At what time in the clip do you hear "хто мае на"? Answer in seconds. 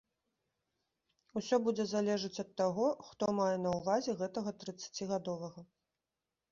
3.11-3.75